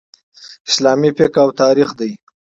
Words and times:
اسلامي 0.69 1.09
فقه 1.17 1.39
او 1.43 1.49
تاریخ 1.61 1.89
دئ. 1.99 2.11